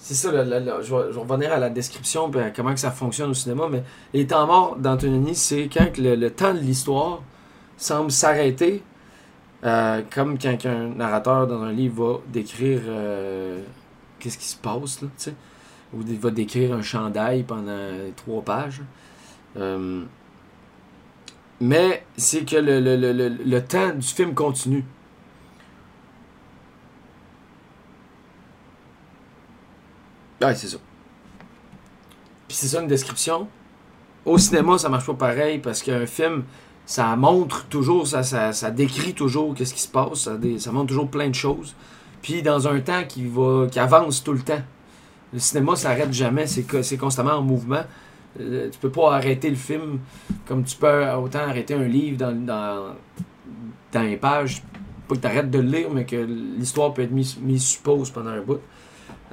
[0.00, 3.30] C'est ça, le- le- je, vais, revenir à la description à comment que ça fonctionne
[3.30, 3.82] au cinéma, mais
[4.14, 7.20] les temps morts d'Antonioni, c'est quand le, le temps de l'histoire
[7.76, 8.82] semble s'arrêter,
[9.64, 13.60] euh, comme quand un narrateur dans un livre va décrire euh,
[14.20, 15.08] qu'est-ce qui se passe, là,
[15.92, 18.82] ou il va décrire un chandail pendant trois pages.
[19.56, 20.04] Euh,
[21.60, 24.84] mais c'est que le, le, le temps du film continue.
[30.42, 30.78] Ouais, c'est ça.
[32.46, 33.48] Puis c'est ça une description.
[34.24, 36.44] Au cinéma, ça marche pas pareil parce qu'un film,
[36.86, 41.08] ça montre toujours, ça, ça, ça décrit toujours qu'est-ce qui se passe, ça, montre toujours
[41.10, 41.74] plein de choses.
[42.22, 44.62] Puis dans un temps qui va qui avance tout le temps.
[45.32, 47.82] Le cinéma s'arrête jamais, c'est co- c'est constamment en mouvement.
[48.40, 49.98] Euh, tu peux pas arrêter le film
[50.46, 52.94] comme tu peux autant arrêter un livre dans, dans,
[53.92, 54.62] dans les pages.
[55.06, 58.10] Pas que tu arrêtes de le lire, mais que l'histoire peut être mise, mise pause
[58.10, 58.60] pendant un bout.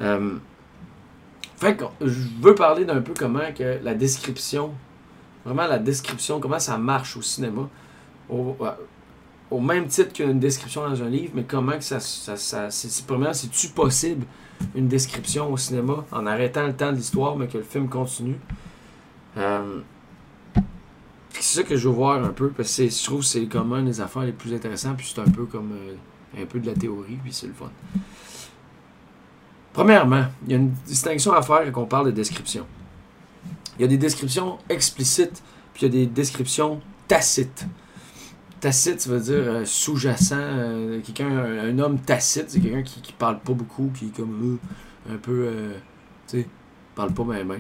[0.01, 0.35] Euh,
[1.73, 4.71] que je veux parler d'un peu comment que la description,
[5.45, 7.69] vraiment la description, comment ça marche au cinéma.
[8.29, 8.71] Au, euh,
[9.59, 11.99] même titre qu'une description dans un livre, mais comment que ça.
[11.99, 12.35] c'est,
[12.71, 14.25] c'est- premièrement, c'est-tu possible
[14.73, 18.37] une description au cinéma en arrêtant le temps de l'histoire, mais que le film continue?
[19.37, 19.79] Euh,
[21.31, 23.45] c'est ça que je veux voir un peu, parce que c'est- je trouve que c'est
[23.45, 26.59] comme un des affaires les plus intéressantes, puis c'est un peu comme euh, un peu
[26.59, 27.69] de la théorie, puis c'est le fun.
[29.75, 32.65] Premièrement, il y a une distinction à faire quand on parle de description.
[33.77, 37.67] Il y a des descriptions explicites, puis il y a des descriptions tacites.
[38.61, 40.37] Tacite, ça veut dire euh, sous-jacent.
[40.37, 44.57] euh, quelqu'un, un, homme tacite, c'est quelqu'un qui, parle pas beaucoup, qui est comme
[45.09, 45.45] euh, un peu.
[45.45, 45.73] euh,
[46.29, 46.47] tu sais,
[46.95, 47.59] parle pas même.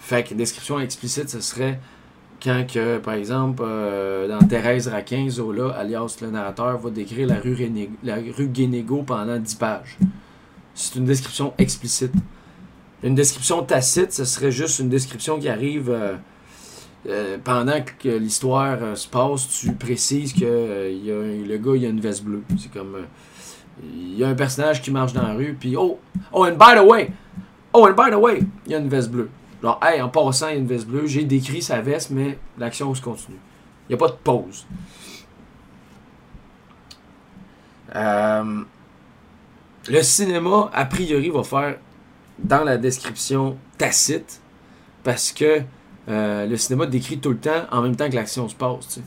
[0.00, 1.78] Fait que description explicite, ce serait
[2.42, 7.36] quand que, par exemple, euh, dans Thérèse Raquin, Zola, alias le narrateur, va décrire la
[7.40, 9.98] rue, Guénégo pendant 10 pages.
[10.74, 12.12] C'est une description explicite.
[13.02, 16.16] Une description tacite, ce serait juste une description qui arrive euh,
[17.08, 22.24] euh, pendant que l'histoire se passe, tu précises que le gars, il a une veste
[22.24, 22.42] bleue.
[22.58, 22.96] C'est comme...
[23.82, 25.98] il y a un personnage qui marche dans la rue, puis oh,
[26.32, 27.10] oh, and by the way,
[27.72, 29.30] oh, and by the way, il y a une veste bleue.
[29.62, 31.06] Genre, hey, en passant, il y a une veste bleue.
[31.06, 33.38] J'ai décrit sa veste, mais l'action se continue.
[33.88, 34.66] Il n'y a pas de pause.
[37.94, 38.62] Euh,
[39.88, 41.76] le cinéma, a priori, va faire
[42.38, 44.40] dans la description tacite
[45.02, 45.62] parce que
[46.08, 49.00] euh, le cinéma décrit tout le temps en même temps que l'action se passe.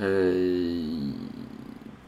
[0.00, 1.10] Euh,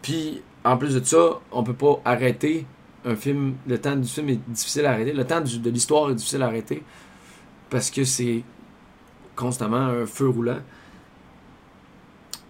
[0.03, 2.66] Puis, en plus de ça, on peut pas arrêter
[3.05, 3.55] un film.
[3.66, 5.12] Le temps du film est difficile à arrêter.
[5.12, 6.83] Le temps de l'histoire est difficile à arrêter
[7.75, 8.45] parce que c'est
[9.35, 10.61] constamment un feu roulant.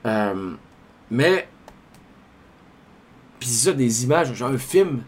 [0.05, 0.53] Euh,
[1.11, 1.49] mais,
[3.41, 5.01] puis ça, des images, genre un film,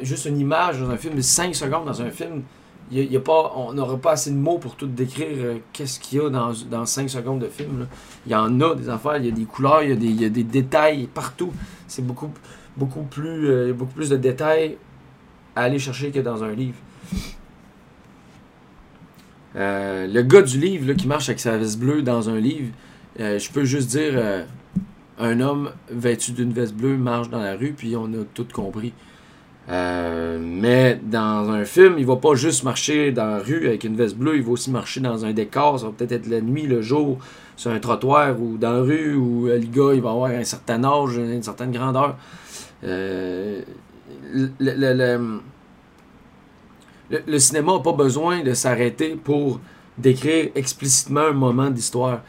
[0.00, 2.44] juste une image dans un film, 5 secondes dans un film,
[2.90, 6.00] il y a- pas, on n'aura pas assez de mots pour tout décrire euh, qu'est-ce
[6.00, 7.88] qu'il y a dans, dans 5 secondes de film.
[8.24, 10.44] Il y en a des affaires, il y a des couleurs, il y a des,
[10.44, 11.52] détails partout.
[11.88, 12.30] C'est beaucoup,
[12.74, 14.78] beaucoup, euh, beaucoup plus de détails
[15.54, 16.78] à aller chercher que dans un livre.
[19.56, 22.70] Euh, le gars du livre qui marche avec sa veste bleue dans un livre,
[23.18, 24.44] euh, je peux juste dire euh,
[25.18, 28.92] un homme vêtu d'une veste bleue marche dans la rue, puis on a tout compris.
[29.70, 34.16] Mais dans un film, il va pas juste marcher dans la rue avec une veste
[34.16, 35.78] bleue, il va aussi marcher dans un décor.
[35.80, 37.18] Ça va peut-être être la nuit, le jour,
[37.54, 40.82] sur un trottoir ou dans la rue où le gars il va avoir un certain
[40.84, 42.16] âge, une certaine grandeur.
[42.82, 43.64] Le-
[47.10, 49.60] le- cinéma n'a pas besoin de s'arrêter pour
[49.96, 52.20] décrire explicitement un moment d'histoire.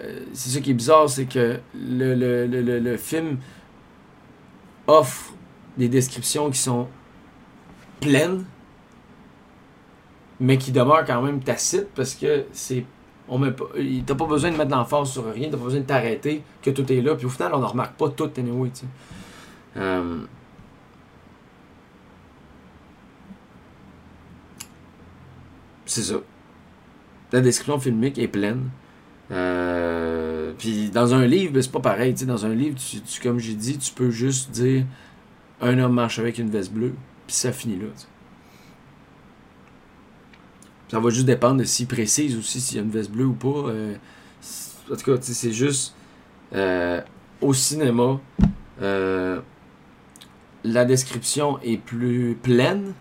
[0.00, 3.38] Euh, c'est ça qui est bizarre, c'est que le, film
[4.86, 5.32] offre
[5.76, 6.88] des descriptions qui sont
[8.00, 8.44] pleines,
[10.40, 12.84] mais qui demeurent quand même tacites parce que c'est
[13.28, 13.64] on pas,
[14.04, 16.90] t'as pas besoin de mettre l'emphase sur rien, t'as pas besoin de t'arrêter, que tout
[16.92, 18.84] est là, puis au final, on ne remarque pas tout anyway, tu.
[19.76, 20.18] Euh,
[25.92, 26.20] c'est ça.
[27.32, 28.70] La description filmique est pleine.
[29.30, 32.12] Euh, puis dans un livre, ben, c'est pas pareil.
[32.14, 34.84] tu sais, Dans un livre, tu, comme j'ai dit, tu peux juste dire
[35.60, 36.94] un homme marche avec une veste bleue,
[37.26, 37.86] puis ça finit là.
[40.88, 43.32] Ça va juste dépendre de s'il précise aussi s'il y a une veste bleue ou
[43.32, 43.70] pas.
[43.70, 43.94] euh,
[44.90, 45.94] en tout cas, c'est juste
[46.52, 47.00] euh,
[47.40, 48.20] au cinéma,
[50.64, 52.92] la description est plus pleine,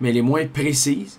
[0.00, 1.18] mais elle est moins précise.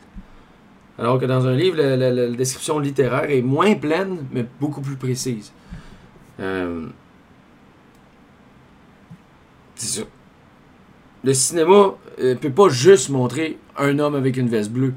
[0.98, 5.52] Alors que dans un livre, la, description littéraire est moins pleine, mais beaucoup plus précise.
[6.40, 6.88] Euh,
[9.76, 10.06] c'est ça.
[11.24, 14.94] Le cinéma ne peut pas juste montrer un homme avec une veste bleue.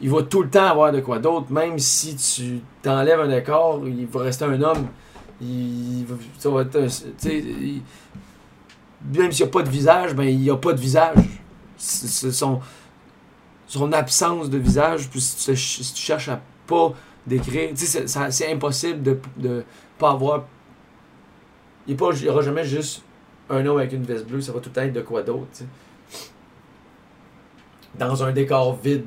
[0.00, 3.82] Il va tout le temps avoir de quoi d'autre, même si tu t'enlèves un décor,
[3.86, 4.86] il va rester un homme.
[5.40, 7.82] Il, va- ça va être un- il-
[9.14, 11.16] même s'il n'y a pas de visage, ben il n'y a pas de visage.
[13.66, 16.92] Son absence de visage, puis si tu, cherches à pas
[17.26, 19.64] décrire, tu c'est- impossible de, de
[19.98, 20.44] pas avoir.
[21.86, 23.02] Il n'y aura jamais juste
[23.48, 25.64] un homme avec une veste bleue, ça va tout être de quoi d'autre, tu.
[27.98, 29.06] Dans un décor vide,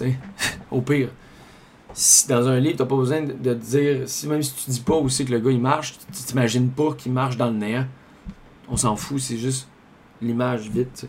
[0.70, 1.08] au pire.
[2.28, 5.24] Dans un livre, t'as pas besoin de, dire, si, même si tu dis pas c'est
[5.24, 7.86] que le gars il marche, tu t'imagines pas qu'il marche dans le néant.
[8.68, 9.68] On s'en fout, c'est juste
[10.20, 11.08] l'image sais.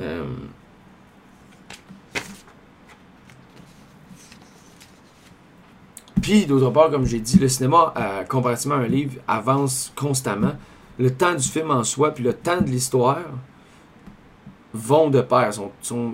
[0.00, 0.24] Euh,
[6.28, 10.52] Puis, d'autre part, comme j'ai dit, le cinéma, euh, comparativement à un livre, avance constamment.
[10.98, 13.22] Le temps du film en soi, puis le temps de l'histoire
[14.74, 15.52] vont de pair,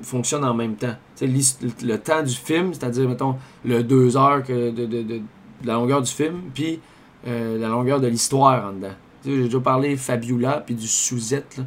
[0.03, 0.94] fonctionnent en même temps.
[1.20, 5.20] Le, temps du film, c'est-à-dire, mettons, le deux heures que de,
[5.64, 6.79] la longueur du film, puis
[7.27, 8.94] euh, la longueur de l'histoire en dedans.
[9.27, 11.59] J'ai déjà parlé Fabiola, puis du Suzette.
[11.59, 11.62] À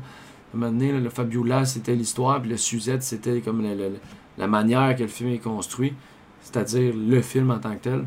[0.55, 3.62] un moment donné, le Fabiola, c'était l'histoire, puis le Suzette, c'était comme
[4.38, 5.93] la manière que le film est construit,
[6.39, 8.05] c'est-à-dire le film en tant que tel.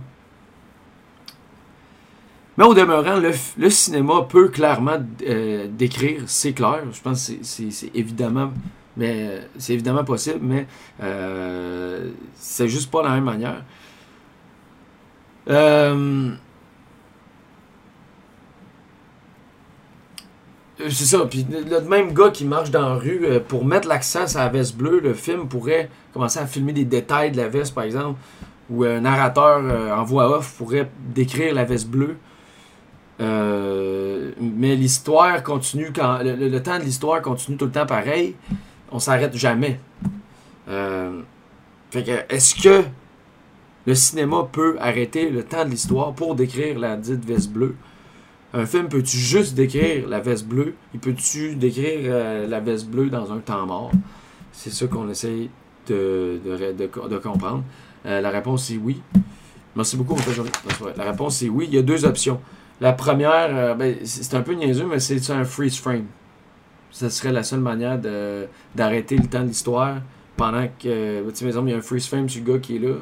[2.60, 6.82] Mais au demeurant, le, cinéma peut clairement euh, décrire, c'est clair.
[6.92, 8.52] Je pense que c'est- évidemment,
[8.98, 10.66] mais euh, c'est évidemment possible, mais
[11.02, 13.64] euh, c'est juste pas la même manière.
[20.78, 21.20] C'est ça.
[21.30, 24.76] Puis le même gars qui marche dans la rue, pour mettre l'accent sur la veste
[24.76, 28.18] bleue, le film pourrait commencer à filmer des détails de la veste, par exemple,
[28.68, 29.62] ou un narrateur
[29.98, 32.16] en voix off pourrait décrire la veste bleue.
[33.20, 38.34] Euh, mais l'histoire continue quand le, temps de l'histoire continue tout le temps pareil.
[38.90, 39.78] On s'arrête jamais.
[40.68, 41.20] Euh,
[41.90, 42.84] fait que est-ce que
[43.86, 47.76] le cinéma peut arrêter le temps de l'histoire pour décrire la dite veste bleue?
[48.52, 50.74] Un film peut-tu juste décrire la veste bleue?
[50.94, 53.92] Il peut-tu décrire euh, la veste bleue dans un temps mort?
[54.52, 55.50] C'est ça qu'on essaye
[55.86, 56.40] de,
[57.22, 57.62] comprendre.
[58.04, 59.02] La réponse est oui.
[59.76, 60.94] Merci beaucoup, c'est vrai.
[60.96, 61.66] La réponse est oui.
[61.68, 62.40] Il y a deux options.
[62.80, 66.06] La première, euh, ben, c'est un peu niaiseux, mais c'est un freeze frame.
[66.90, 67.98] Ce serait la seule manière
[68.74, 69.96] d'arrêter le temps de l'histoire
[70.36, 72.78] pendant que, tu sais, il y a un freeze frame sur le gars qui est
[72.78, 72.94] là,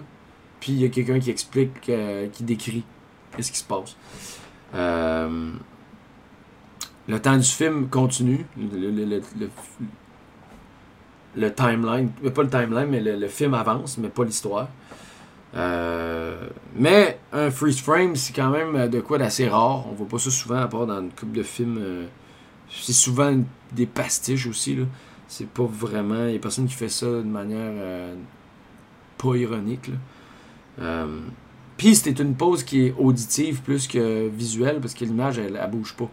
[0.61, 2.85] puis il y a quelqu'un qui explique, euh, qui décrit
[3.37, 3.97] qu'est-ce qui se passe.
[4.75, 5.53] Euh,
[7.07, 9.05] le temps du film continue, le, le-
[9.39, 9.51] le-
[11.37, 14.69] le- timeline, pas le timeline, mais le film avance, mais pas l'histoire.
[15.55, 19.87] Euh, mais un freeze frame, c'est quand même de quoi d'assez rare.
[19.91, 21.79] On voit pas ça souvent, à part dans une couple de films.
[21.79, 22.07] euh,
[22.71, 23.35] c'est souvent
[23.73, 24.77] des pastiches aussi.
[24.77, 24.85] là.
[25.27, 26.27] C'est pas vraiment.
[26.27, 28.15] Il y a personne qui fait ça de manière euh,
[29.19, 29.91] pas ironique.
[30.81, 31.21] Euh,
[31.77, 35.95] Puis c'était une pause qui est auditive plus que visuelle parce que l'image elle, bouge
[35.95, 36.09] pas.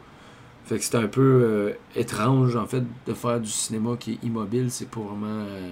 [0.65, 4.23] Fait que c'est un peu euh, étrange en fait de faire du cinéma qui est
[4.25, 4.71] immobile.
[4.71, 5.27] C'est pas vraiment.
[5.27, 5.71] euh,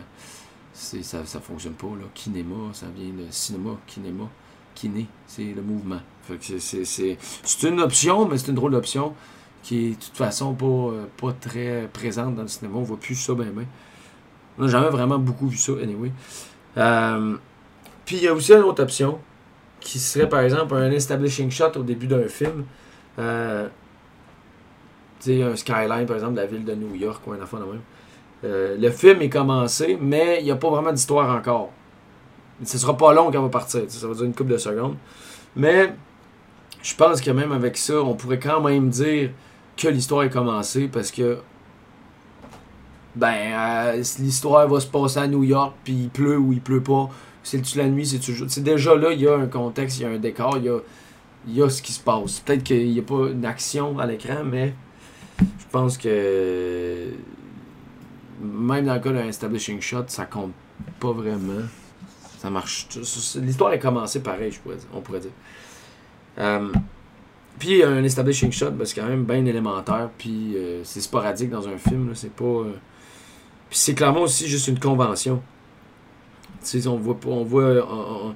[0.73, 1.87] ça, ça fonctionne pas.
[1.87, 2.05] Là.
[2.13, 4.25] Kinéma, ça vient de cinéma, kinéma,
[4.73, 5.99] kiné, c'est le mouvement.
[6.41, 9.13] C'est une option, mais c'est une drôle d'option
[9.61, 12.77] qui est de toute façon pas, euh, pas très présente dans le cinéma.
[12.77, 13.65] On voit plus ça ben ben.
[14.57, 16.11] On n'a jamais vraiment beaucoup vu ça, anyway.
[16.77, 17.35] Euh,
[18.05, 19.19] puis il y a aussi une autre option
[19.79, 22.65] qui serait par exemple un establishing shot au début d'un film.
[23.19, 23.67] Euh,
[25.19, 27.57] tu sais, un skyline par exemple de la ville de New York ou un enfant
[27.57, 27.81] de même.
[28.43, 31.71] Euh, le film est commencé, mais il n'y a pas vraiment d'histoire encore.
[32.63, 33.81] Ce sera pas long on va partir.
[33.87, 34.95] Ça va durer une couple de secondes.
[35.55, 35.93] Mais
[36.81, 39.31] je pense que même avec ça, on pourrait quand même dire
[39.77, 41.39] que l'histoire est commencée parce que
[43.15, 46.81] ben euh, l'histoire va se passer à New York, puis il pleut ou il pleut
[46.81, 47.09] pas.
[47.43, 48.47] c'est-tu la nuit, c'est-tu le jour?
[48.57, 50.79] Déjà là, il y a un contexte, il y a un décor, il y a,
[51.47, 52.39] il y a ce qui se passe.
[52.39, 53.45] Peut-être qu'il n'y a pas une
[53.99, 54.73] à l'écran, mais
[55.39, 57.09] je pense que
[58.41, 60.53] même dans le cas d'un establishing shot, ça compte
[60.99, 61.61] pas vraiment.
[62.39, 62.87] Ça marche.
[63.35, 65.31] L'histoire est commencée pareil, je pourrais dire, on pourrait dire.
[66.39, 66.71] Euh,
[67.59, 71.67] puis un establishing shot, ben, c'est quand même bien élémentaire, puis euh, c'est sporadique dans
[71.67, 72.43] un film, c'est pas.
[72.43, 72.73] euh,
[73.69, 75.41] Puis c'est clairement aussi juste une convention.
[76.63, 77.17] Tu on voit.
[77.27, 78.33] On voit.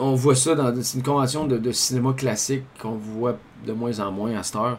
[0.00, 0.74] On, voit ça dans.
[0.74, 3.36] Une convention de, de cinéma classique qu'on voit
[3.66, 4.78] de moins en moins à cette heure.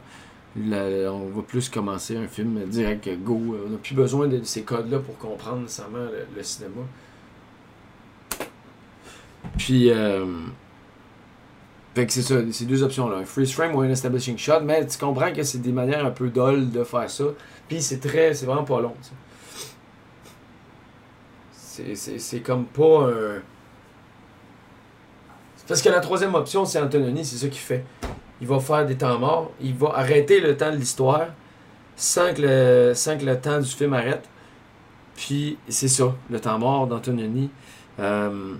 [0.59, 3.57] On va plus commencer un film direct go.
[3.65, 6.81] On n'a plus besoin de ces codes-là pour comprendre nécessairement le, cinéma.
[9.57, 10.25] Puis, euh,
[11.93, 14.85] fait que c'est ça, ces deux options-là, un freeze frame ou un establishing shot, mais
[14.85, 17.25] tu comprends que c'est des manières un peu dolles de faire ça.
[17.67, 18.93] Puis c'est très, c'est vraiment pas long.
[21.53, 23.41] C'est, comme pas un.
[25.67, 27.83] Parce que la troisième option, c'est Antononi, c'est ça qu'il fait.
[28.41, 31.27] Il va faire des temps morts, il va arrêter le temps de l'histoire
[31.95, 34.29] sans que le, temps du film arrête.
[35.15, 37.49] Puis c'est ça, le temps mort d'Antononi.
[37.99, 38.53] Euh,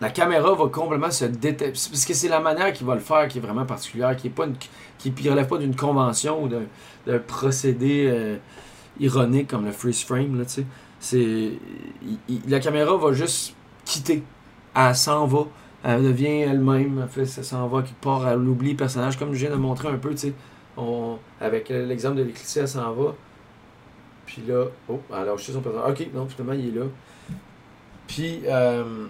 [0.00, 1.72] la caméra va complètement se détacher.
[1.72, 4.32] Parce que c'est la manière qu'il va le faire qui est vraiment particulière, qui
[4.98, 8.36] qui relève pas d'une convention ou d'un, procédé euh,
[8.98, 10.38] ironique comme le freeze frame.
[10.38, 10.44] Là,
[12.48, 14.22] la caméra va juste quitter.
[14.74, 15.40] Elle s'en va.
[15.82, 17.08] Elle devient elle-même.
[17.16, 18.28] Elle ça s'en va quelque part.
[18.28, 19.18] Elle oublie le personnage.
[19.18, 20.32] Comme je viens de montrer un peu, tu sais.
[21.40, 23.14] Avec l'exemple de l'éclipse, elle s'en va.
[24.26, 25.90] Puis là, oh, elle a son personnage.
[25.90, 26.86] Ok, non, finalement, il est là.
[28.06, 29.06] Puis, euh,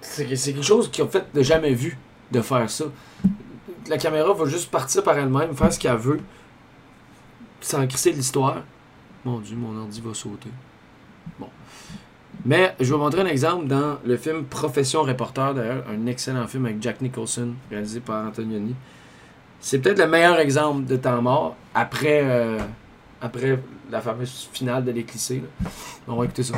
[0.00, 1.98] c'est que- c'est quelque chose qu'ils ont fait de jamais vu
[2.30, 2.86] de faire ça.
[3.88, 6.20] La caméra va juste partir par elle-même, faire ce qu'elle veut,
[7.60, 8.62] sans crisser l'histoire.
[9.24, 10.50] Mon dieu, mon ordi va sauter.
[11.38, 11.48] Bon.
[12.44, 16.66] Mais je vais montrer un exemple dans le film Profession Reporter, d'ailleurs, un excellent film
[16.66, 18.74] avec Jack Nicholson, réalisé par Antonioni.
[19.60, 22.58] C'est peut-être le meilleur exemple de temps mort après, euh,
[23.20, 25.44] après la fameuse finale de l'éclissé.
[26.08, 26.54] On va écouter ça.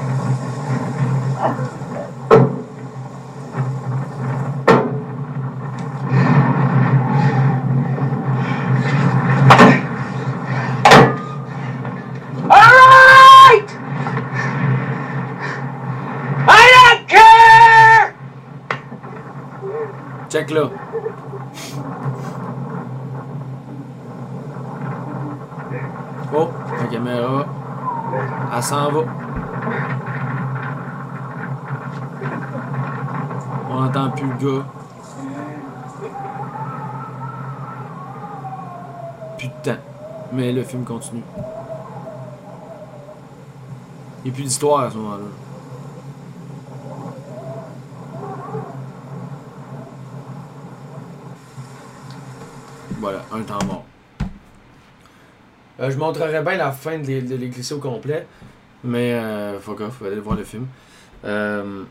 [20.51, 20.68] Là.
[26.36, 27.47] Oh, la caméra.
[28.55, 29.01] Elle s'en va.
[33.70, 34.64] On n'entend plus le gars.
[39.38, 39.80] Plus de temps.
[40.32, 41.22] Mais le film continue.
[44.24, 45.24] Il n'y a plus d'histoire à ce moment-là.
[53.35, 53.85] Un temps mort.
[55.80, 58.26] Euh, je montrerai bien la fin de de l'église au complet,
[58.85, 60.66] mais euh, fuck off, allez voir le film.
[61.24, 61.82] Euh,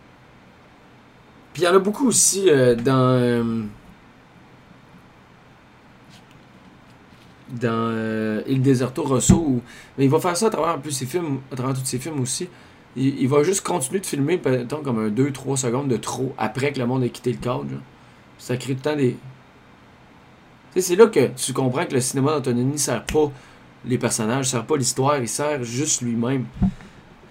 [1.53, 3.67] Puis il y en a beaucoup aussi euh, dans.
[7.49, 9.35] dans Il Deserto Rosso.
[9.35, 9.61] où-
[9.97, 12.19] mais il va faire ça à travers peu ses films, à travers tous ses films
[12.21, 12.47] aussi.
[12.95, 16.79] Il, va juste continuer de filmer, mettons, comme un 2-3 secondes de trop après que
[16.79, 17.65] le monde ait quitté le cadre.
[18.37, 19.17] Ça crée tout le temps des.
[20.75, 23.31] C'est là que tu comprends que le cinéma d'Antonini sert pas
[23.85, 26.45] les personnages, sert pas l'histoire, il sert juste lui-même.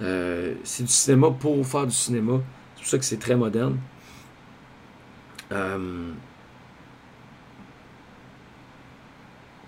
[0.01, 2.41] Euh, c'est du cinéma pour faire du cinéma.
[2.77, 3.79] C'est pour ça que c'est très moderne.
[5.53, 6.11] Euh,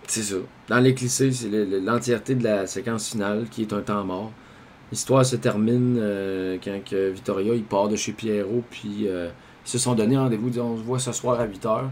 [0.07, 0.37] c'est ça.
[0.68, 4.33] Dans l'éclissé, c'est le- le- l'entièreté de la séquence finale qui est un temps mort.
[4.93, 9.31] L'histoire se termine euh, quand que Vittoria part de chez Pierrot, puis ils
[9.64, 11.89] se sont donné rendez-vous, on se voit ce soir à 8h,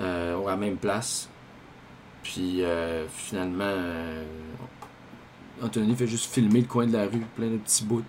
[0.00, 1.28] euh, à même place.
[2.22, 4.24] Puis euh, finalement, euh,
[5.96, 8.02] fait juste filmer le coin de la rue, plein de petits bouts.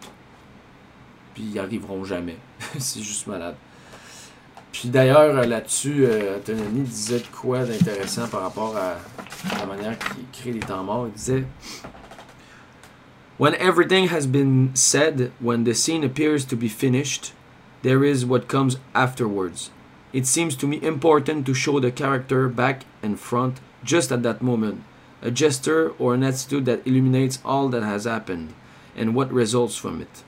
[1.33, 2.37] Puis ils arriveront jamais.
[2.79, 3.55] c'est juste malade.
[4.71, 8.97] Puis d'ailleurs, euh, là-dessus, euh, Anthony disait de quoi d'intéressant par rapport à
[9.57, 11.07] la manière qu'il crée les temps morts.
[11.07, 11.43] Il disait
[13.39, 17.33] When everything has been said, when the scene appears to be finished,
[17.83, 19.71] there is what comes afterwards.
[20.17, 24.41] It seems to me important to show the character back and front just at that
[24.41, 24.83] moment,
[25.21, 28.55] a gesture or an attitude that illuminates all that has happened
[28.95, 30.23] and what results from it.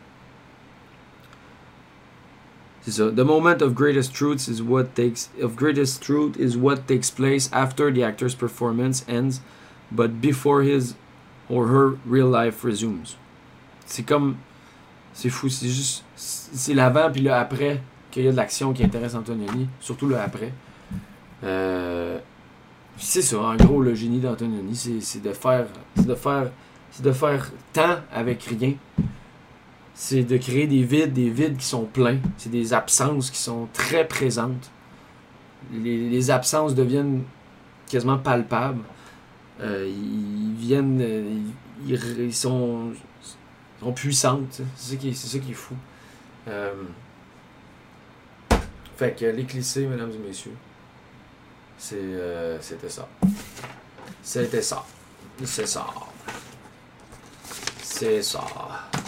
[2.86, 3.10] So.
[3.10, 7.50] The moment of greatest truth is what takes of greatest truth is what takes place
[7.52, 9.42] after the actor's performance ends,
[9.92, 10.94] but before his
[11.50, 13.16] or her real life resumes.
[13.88, 14.38] C'est comme
[15.14, 16.04] C'est fou, c'est juste.
[16.16, 17.82] C'est l'avant puis le après
[18.12, 20.52] qu'il y a de l'action qui intéresse Antonioni, surtout le après.
[21.44, 22.18] Euh,
[22.98, 25.68] c'est ça, en gros, le génie d'Antonioni, c'est de faire.
[25.96, 26.52] C'est de faire.
[26.92, 28.74] C'est de faire tant avec rien.
[29.94, 32.18] C'est de créer des vides, des vides qui sont pleins.
[32.38, 34.72] C'est des absences qui sont très présentes.
[35.72, 37.24] Les, absences deviennent
[37.88, 38.82] quasiment palpables.
[39.62, 41.00] Euh, ils viennent.
[41.02, 41.38] euh,
[41.88, 42.92] ils, sont,
[43.78, 44.62] ils sont puissantes.
[44.76, 45.76] C'est ça, qui est- qui est fou.
[49.00, 50.56] Fait que les clichés, mesdames et messieurs,
[51.78, 53.08] c'est, euh, c'était ça.
[54.22, 54.84] C'était ça.
[55.42, 55.86] C'est ça.
[57.82, 58.42] C'est ça.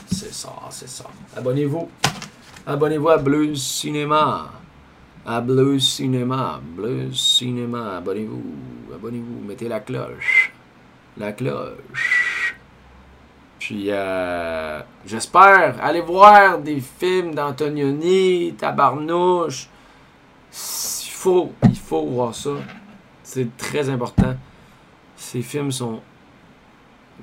[0.10, 1.04] C'est ça, c'est ça.
[1.36, 1.90] Abonnez-vous.
[2.66, 4.52] Abonnez-vous à Bleu Cinéma.
[5.26, 6.62] À Bleu Cinéma.
[6.64, 7.98] Bleu Cinéma.
[7.98, 8.44] Abonnez-vous.
[8.96, 9.46] Abonnez-vous.
[9.46, 10.54] Mettez la cloche.
[11.18, 12.56] La cloche.
[13.60, 15.76] Puis, euh, j'espère.
[15.84, 19.68] Allez voir des films d'Antonioni, Tabarnouche.
[20.52, 22.52] Il faut, il faut voir ça.
[23.24, 24.36] C'est très important.
[25.16, 26.02] Ces films sont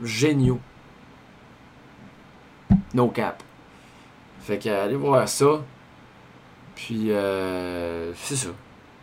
[0.03, 0.61] géniaux.
[2.95, 3.43] No cap.
[4.41, 5.63] Fait que allez voir ça.
[6.75, 8.49] Puis euh, c'est ça.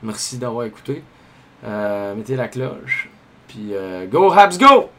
[0.01, 1.03] Merci d'avoir écouté.
[1.63, 3.09] Euh, mettez la cloche.
[3.47, 4.89] Puis euh, go Habs go!